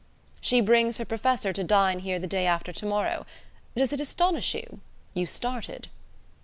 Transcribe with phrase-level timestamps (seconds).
[0.39, 3.23] "She brings her Professor to dine here the day after tomorrow.
[3.75, 4.79] Does it astonish you?
[5.13, 5.89] You started."